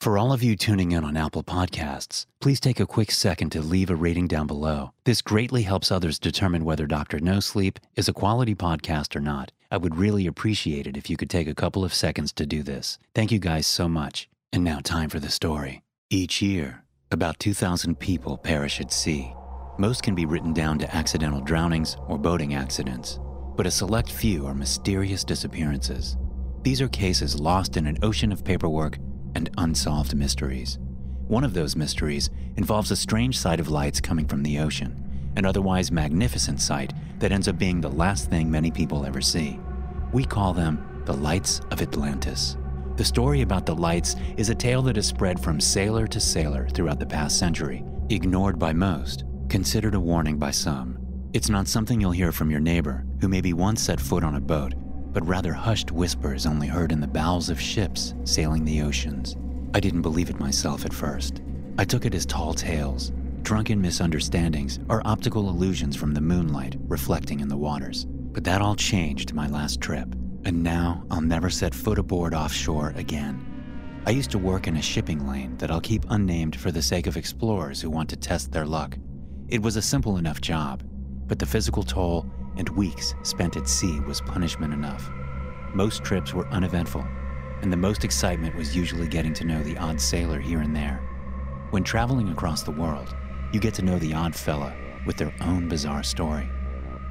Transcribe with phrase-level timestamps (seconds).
[0.00, 3.60] For all of you tuning in on Apple Podcasts, please take a quick second to
[3.60, 4.92] leave a rating down below.
[5.02, 7.18] This greatly helps others determine whether Dr.
[7.18, 9.50] No Sleep is a quality podcast or not.
[9.72, 12.62] I would really appreciate it if you could take a couple of seconds to do
[12.62, 13.00] this.
[13.12, 14.28] Thank you guys so much.
[14.52, 15.82] And now, time for the story.
[16.10, 19.34] Each year, about 2,000 people perish at sea.
[19.78, 23.18] Most can be written down to accidental drownings or boating accidents,
[23.56, 26.16] but a select few are mysterious disappearances.
[26.62, 28.98] These are cases lost in an ocean of paperwork
[29.38, 30.80] and unsolved mysteries.
[31.28, 35.46] One of those mysteries involves a strange sight of lights coming from the ocean, an
[35.46, 39.60] otherwise magnificent sight that ends up being the last thing many people ever see.
[40.12, 42.56] We call them the Lights of Atlantis.
[42.96, 46.68] The story about the lights is a tale that has spread from sailor to sailor
[46.70, 50.98] throughout the past century, ignored by most, considered a warning by some.
[51.32, 54.40] It's not something you'll hear from your neighbor who maybe once set foot on a
[54.40, 54.74] boat,
[55.18, 59.36] but rather hushed whispers only heard in the bowels of ships sailing the oceans.
[59.74, 61.42] I didn't believe it myself at first.
[61.76, 63.10] I took it as tall tales,
[63.42, 68.06] drunken misunderstandings, or optical illusions from the moonlight reflecting in the waters.
[68.08, 72.92] But that all changed my last trip, and now I'll never set foot aboard offshore
[72.94, 73.44] again.
[74.06, 77.08] I used to work in a shipping lane that I'll keep unnamed for the sake
[77.08, 78.96] of explorers who want to test their luck.
[79.48, 80.84] It was a simple enough job,
[81.26, 82.24] but the physical toll
[82.58, 85.10] and weeks spent at sea was punishment enough.
[85.72, 87.06] Most trips were uneventful,
[87.62, 91.00] and the most excitement was usually getting to know the odd sailor here and there.
[91.70, 93.14] When traveling across the world,
[93.52, 94.74] you get to know the odd fella
[95.06, 96.50] with their own bizarre story.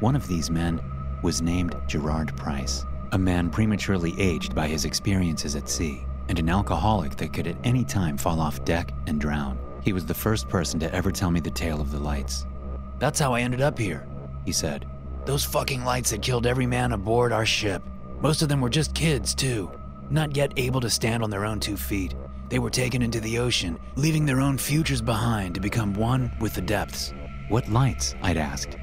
[0.00, 0.80] One of these men
[1.22, 6.48] was named Gerard Price, a man prematurely aged by his experiences at sea, and an
[6.48, 9.58] alcoholic that could at any time fall off deck and drown.
[9.82, 12.46] He was the first person to ever tell me the tale of the lights.
[12.98, 14.06] That's how I ended up here,
[14.44, 14.86] he said.
[15.26, 17.82] Those fucking lights that killed every man aboard our ship.
[18.20, 19.70] Most of them were just kids, too,
[20.08, 22.14] not yet able to stand on their own two feet.
[22.48, 26.54] They were taken into the ocean, leaving their own futures behind to become one with
[26.54, 27.12] the depths.
[27.48, 28.14] What lights?
[28.22, 28.76] I'd asked.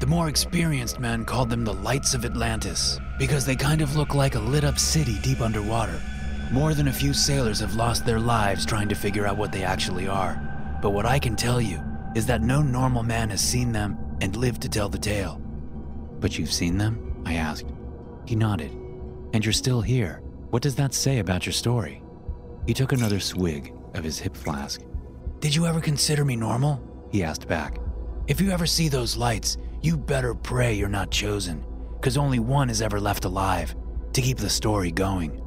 [0.00, 4.14] The more experienced men called them the Lights of Atlantis, because they kind of look
[4.14, 6.00] like a lit up city deep underwater.
[6.50, 9.62] More than a few sailors have lost their lives trying to figure out what they
[9.62, 10.40] actually are.
[10.80, 11.82] But what I can tell you
[12.14, 15.41] is that no normal man has seen them and lived to tell the tale.
[16.22, 17.22] But you've seen them?
[17.26, 17.66] I asked.
[18.24, 18.70] He nodded.
[19.34, 20.22] And you're still here.
[20.50, 22.00] What does that say about your story?
[22.66, 24.82] He took another swig of his hip flask.
[25.40, 26.80] Did you ever consider me normal?
[27.10, 27.80] He asked back.
[28.28, 31.64] If you ever see those lights, you better pray you're not chosen,
[31.96, 33.74] because only one is ever left alive
[34.12, 35.42] to keep the story going.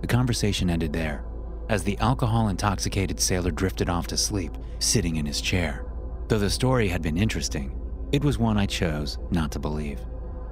[0.00, 1.24] The conversation ended there,
[1.68, 5.84] as the alcohol intoxicated sailor drifted off to sleep, sitting in his chair.
[6.28, 7.76] Though the story had been interesting,
[8.14, 10.00] it was one I chose not to believe.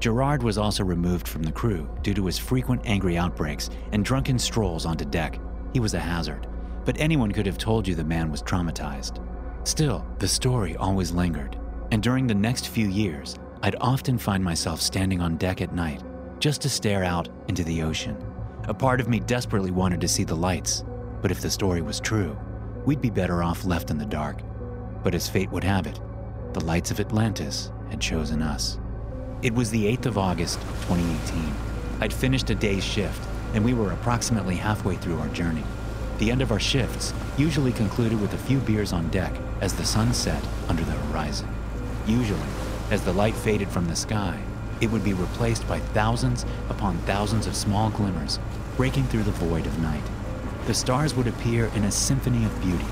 [0.00, 4.36] Gerard was also removed from the crew due to his frequent angry outbreaks and drunken
[4.36, 5.38] strolls onto deck.
[5.72, 6.48] He was a hazard,
[6.84, 9.24] but anyone could have told you the man was traumatized.
[9.62, 11.56] Still, the story always lingered,
[11.92, 16.02] and during the next few years, I'd often find myself standing on deck at night
[16.40, 18.16] just to stare out into the ocean.
[18.64, 20.82] A part of me desperately wanted to see the lights,
[21.22, 22.36] but if the story was true,
[22.84, 24.42] we'd be better off left in the dark.
[25.04, 26.00] But as fate would have it,
[26.54, 28.78] the lights of Atlantis had chosen us.
[29.42, 31.54] It was the 8th of August, 2018.
[32.00, 35.64] I'd finished a day's shift, and we were approximately halfway through our journey.
[36.18, 39.84] The end of our shifts usually concluded with a few beers on deck as the
[39.84, 41.48] sun set under the horizon.
[42.06, 42.40] Usually,
[42.90, 44.40] as the light faded from the sky,
[44.80, 48.38] it would be replaced by thousands upon thousands of small glimmers
[48.76, 50.02] breaking through the void of night.
[50.66, 52.84] The stars would appear in a symphony of beauty,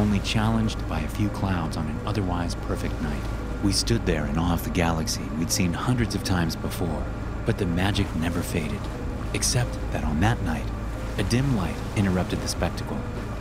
[0.00, 3.22] only challenged by a few clouds on an otherwise perfect night.
[3.62, 7.04] We stood there in awe of the galaxy we'd seen hundreds of times before,
[7.44, 8.80] but the magic never faded,
[9.34, 10.64] except that on that night,
[11.18, 12.96] a dim light interrupted the spectacle.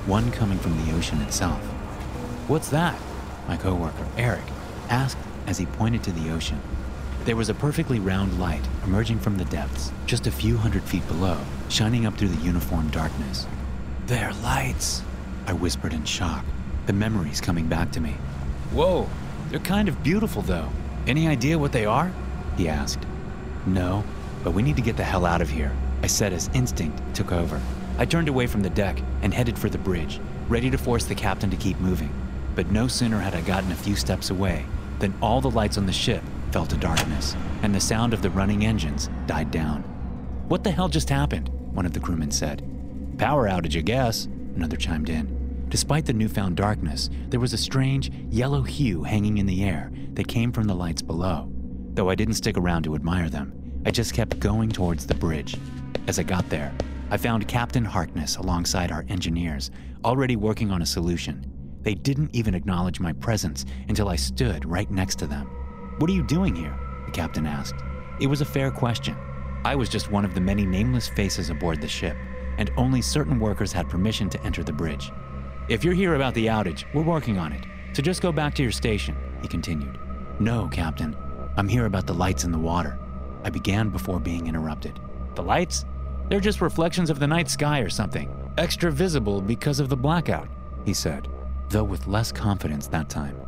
[0.06, 1.62] one coming from the ocean itself.
[2.48, 3.00] What's that?
[3.48, 4.44] My coworker, Eric,
[4.90, 6.60] asked as he pointed to the ocean.
[7.26, 11.08] There was a perfectly round light emerging from the depths, just a few hundred feet
[11.08, 11.38] below,
[11.70, 13.46] shining up through the uniform darkness.
[14.08, 15.04] They're lights,
[15.50, 16.46] I whispered in shock,
[16.86, 18.12] the memories coming back to me.
[18.72, 19.10] Whoa,
[19.50, 20.69] they're kind of beautiful though.
[21.07, 22.12] Any idea what they are?
[22.56, 23.00] He asked.
[23.66, 24.04] No,
[24.44, 27.31] but we need to get the hell out of here, I said as instinct took
[27.31, 27.60] over.
[27.98, 31.16] I turned away from the deck and headed for the bridge, ready to force the
[31.16, 32.13] captain to keep moving.
[32.54, 34.68] But no sooner had I gotten a few steps away
[35.00, 38.30] than all the lights on the ship fell to darkness, and the sound of the
[38.30, 39.81] running engines died down.
[40.48, 41.50] What the hell just happened?
[41.74, 42.62] One of the crewmen said.
[43.18, 45.38] Power outage, I guess, another chimed in.
[45.69, 50.27] Despite the newfound darkness, there was a strange yellow hue hanging in the air that
[50.27, 51.48] came from the lights below.
[51.94, 53.54] Though I didn't stick around to admire them,
[53.86, 55.57] I just kept going towards the bridge.
[56.07, 56.74] As I got there,
[57.12, 59.69] I found Captain Harkness alongside our engineers,
[60.04, 61.45] already working on a solution.
[61.81, 65.45] They didn't even acknowledge my presence until I stood right next to them.
[66.00, 66.75] What are you doing here?
[67.06, 67.75] The captain asked.
[68.19, 69.15] It was a fair question.
[69.65, 72.18] I was just one of the many nameless faces aboard the ship,
[72.57, 75.12] and only certain workers had permission to enter the bridge.
[75.69, 77.63] If you're here about the outage, we're working on it.
[77.94, 80.00] So just go back to your station, he continued.
[80.39, 81.16] No, Captain.
[81.57, 82.98] I'm here about the lights in the water.
[83.44, 85.00] I began before being interrupted.
[85.36, 85.86] The lights?
[86.27, 88.33] They're just reflections of the night sky or something.
[88.57, 90.48] Extra visible because of the blackout,
[90.86, 91.27] he said,
[91.69, 93.39] though with less confidence that time.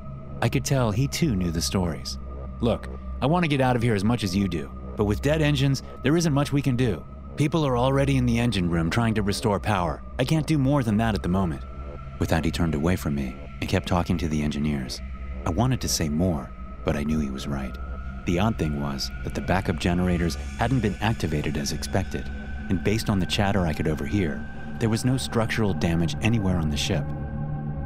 [0.44, 2.20] I could tell he too knew the stories.
[2.60, 2.88] Look,
[3.24, 5.42] I want to get out of here as much as you do, but with dead
[5.42, 7.04] engines, there isn't much we can do.
[7.36, 10.04] People are already in the engine room trying to restore power.
[10.20, 11.64] I can't do more than that at the moment.
[12.22, 15.02] With that, he turned away from me and kept talking to the engineers.
[15.48, 16.52] I wanted to say more,
[16.86, 17.76] but I knew he was right.
[18.28, 22.30] The odd thing was that the backup generators hadn't been activated as expected,
[22.70, 24.48] and based on the chatter I could overhear,
[24.78, 27.04] there was no structural damage anywhere on the ship.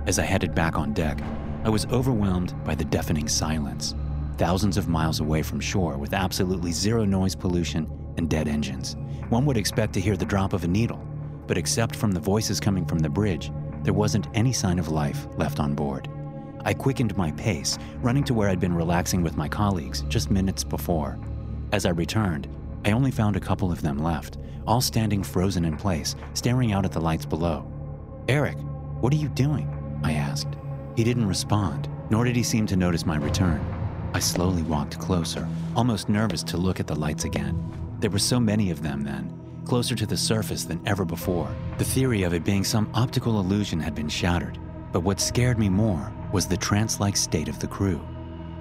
[0.06, 1.22] As I headed back on deck,
[1.64, 3.96] I was overwhelmed by the deafening silence,
[4.38, 8.98] thousands of miles away from shore with absolutely zero noise pollution and dead engines.
[9.30, 11.02] One would expect to hear the drop of a needle,
[11.48, 13.50] but except from the voices coming from the bridge,
[13.86, 16.10] there wasn't any sign of life left on board.
[16.66, 20.64] I quickened my pace, running to where I'd been relaxing with my colleagues just minutes
[20.64, 21.20] before.
[21.72, 22.48] As I returned,
[22.84, 26.84] I only found a couple of them left, all standing frozen in place, staring out
[26.84, 27.72] at the lights below.
[28.28, 28.58] Eric,
[29.02, 29.70] what are you doing?
[30.04, 30.56] I asked.
[30.96, 33.64] He didn't respond, nor did he seem to notice my return.
[34.16, 37.64] I slowly walked closer, almost nervous to look at the lights again.
[38.00, 39.32] There were so many of them then,
[39.66, 41.54] closer to the surface than ever before.
[41.78, 44.58] The theory of it being some optical illusion had been shattered.
[44.92, 48.00] But what scared me more was the trance like state of the crew.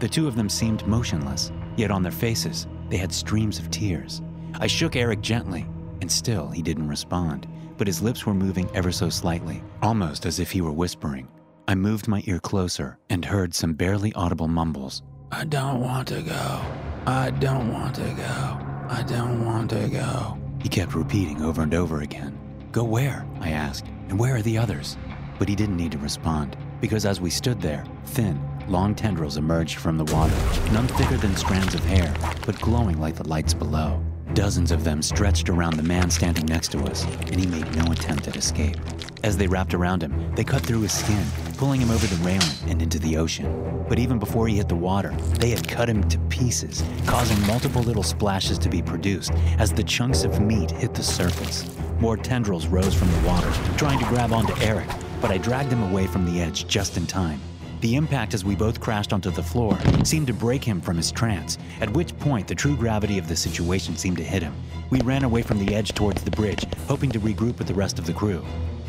[0.01, 4.23] The two of them seemed motionless, yet on their faces, they had streams of tears.
[4.61, 5.67] I shook Eric gently,
[6.01, 7.47] and still he didn't respond,
[7.77, 11.29] but his lips were moving ever so slightly, almost as if he were whispering.
[11.67, 15.03] I moved my ear closer and heard some barely audible mumbles.
[15.33, 16.61] I don't want to go.
[17.07, 18.59] I don't want to go.
[18.89, 20.39] I don't want to go.
[20.65, 22.39] He kept repeating over and over again.
[22.73, 23.27] Go where?
[23.39, 23.85] I asked.
[24.09, 24.97] And where are the others?
[25.39, 29.77] But he didn't need to respond, because as we stood there, thin, long tendrils emerged
[29.77, 30.35] from the water,
[30.73, 32.15] none thicker than strands of hair,
[32.47, 34.03] but glowing like the lights below.
[34.33, 37.93] Dozens of them stretched around the man standing next to us, and he made no
[37.93, 38.77] attempt at escape.
[39.23, 41.25] As they wrapped around him, they cut through his skin,
[41.57, 43.85] pulling him over the railing and into the ocean.
[43.89, 47.83] But even before he hit the water, they had cut him to pieces, causing multiple
[47.83, 51.65] little splashes to be produced as the chunks of meat hit the surface.
[52.01, 54.89] More tendrils rose from the water, trying to grab onto Eric,
[55.21, 57.41] but I dragged him away from the edge just in time.
[57.85, 61.13] The impact as we both crashed onto the floor seemed to break him from his
[61.13, 64.55] trance, at which point the true gravity of the situation seemed to hit him.
[64.89, 67.99] We ran away from the edge towards the bridge, hoping to regroup with the rest
[67.99, 68.43] of the crew.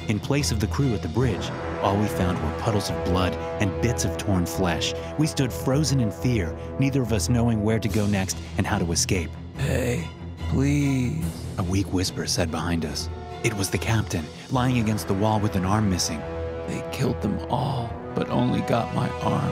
[0.07, 3.33] In place of the crew at the bridge, all we found were puddles of blood
[3.59, 4.93] and bits of torn flesh.
[5.19, 8.79] We stood frozen in fear, neither of us knowing where to go next and how
[8.79, 9.29] to escape.
[9.57, 10.07] Hey,
[10.47, 11.21] please,
[11.57, 13.09] a weak whisper said behind us.
[13.43, 16.21] It was the captain, lying against the wall with an arm missing.
[16.69, 19.51] They killed them all, but only got my arm.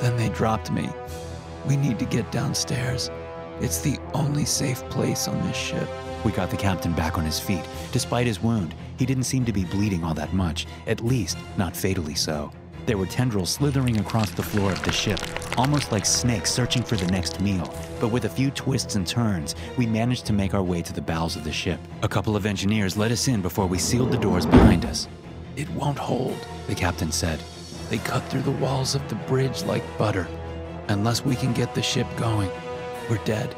[0.00, 0.88] Then they dropped me.
[1.68, 3.10] We need to get downstairs.
[3.60, 5.88] It's the only safe place on this ship.
[6.24, 7.62] We got the captain back on his feet.
[7.92, 11.76] Despite his wound, he didn't seem to be bleeding all that much, at least not
[11.76, 12.50] fatally so.
[12.86, 15.20] There were tendrils slithering across the floor of the ship,
[15.58, 17.72] almost like snakes searching for the next meal.
[18.00, 21.02] But with a few twists and turns, we managed to make our way to the
[21.02, 21.78] bowels of the ship.
[22.02, 25.08] A couple of engineers let us in before we sealed the doors behind us.
[25.56, 27.40] It won't hold, the captain said.
[27.90, 30.28] They cut through the walls of the bridge like butter.
[30.88, 32.50] Unless we can get the ship going,
[33.10, 33.52] we're dead.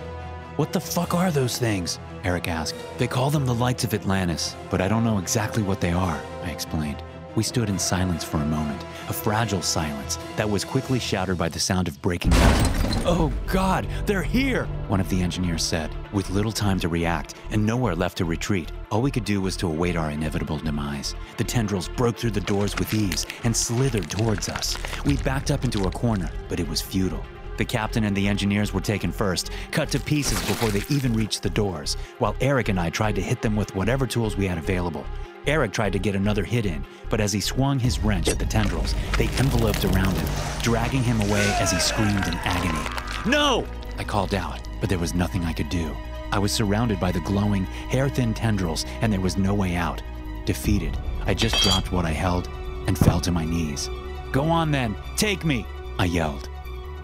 [0.56, 1.98] What the fuck are those things?
[2.24, 2.74] Eric asked.
[2.98, 6.20] They call them the lights of Atlantis, but I don't know exactly what they are,
[6.42, 7.02] I explained.
[7.34, 11.48] We stood in silence for a moment, a fragile silence that was quickly shattered by
[11.48, 12.72] the sound of breaking metal.
[13.06, 14.66] Oh God, they're here!
[14.88, 15.90] One of the engineers said.
[16.12, 19.56] With little time to react and nowhere left to retreat, all we could do was
[19.58, 21.14] to await our inevitable demise.
[21.38, 24.76] The tendrils broke through the doors with ease and slithered towards us.
[25.06, 27.24] We backed up into a corner, but it was futile.
[27.56, 31.42] The captain and the engineers were taken first, cut to pieces before they even reached
[31.42, 34.58] the doors, while Eric and I tried to hit them with whatever tools we had
[34.58, 35.06] available.
[35.46, 38.46] Eric tried to get another hit in, but as he swung his wrench at the
[38.46, 40.28] tendrils, they enveloped around him,
[40.62, 43.30] dragging him away as he screamed in agony.
[43.30, 43.66] No!
[43.98, 45.96] I called out, but there was nothing I could do.
[46.30, 50.00] I was surrounded by the glowing, hair thin tendrils, and there was no way out.
[50.46, 50.96] Defeated,
[51.26, 52.48] I just dropped what I held
[52.86, 53.90] and fell to my knees.
[54.30, 55.66] Go on then, take me!
[55.98, 56.48] I yelled.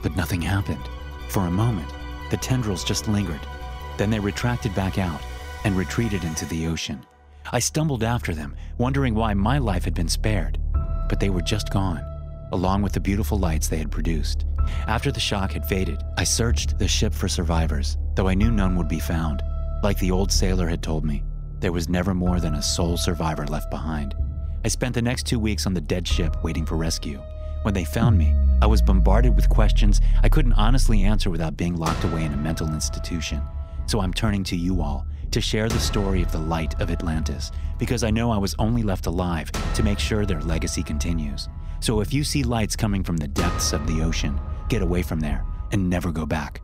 [0.02, 0.88] But nothing happened.
[1.28, 1.92] For a moment,
[2.30, 3.40] the tendrils just lingered.
[3.97, 5.21] Then they retracted back out
[5.64, 7.04] and retreated into the ocean.
[7.50, 10.59] I stumbled after them, wondering why my life had been spared.
[11.09, 12.05] But they were just gone,
[12.52, 14.45] along with the beautiful lights they had produced.
[14.87, 18.76] After the shock had faded, I searched the ship for survivors, though I knew none
[18.76, 19.43] would be found.
[19.83, 21.23] Like the old sailor had told me,
[21.61, 24.14] there was never more than a sole survivor left behind.
[24.64, 27.23] I spent the next two weeks on the dead ship waiting for rescue.
[27.62, 31.76] When they found me, I was bombarded with questions I couldn't honestly answer without being
[31.76, 33.40] locked away in a mental institution.
[33.87, 35.07] So I'm turning to you all
[35.38, 38.83] to share the story of the light of Atlantis, because I know I was only
[38.83, 41.49] left alive to make sure their legacy continues.
[41.78, 45.21] So if you see lights coming from the depths of the ocean, get away from
[45.21, 46.61] there and never go back.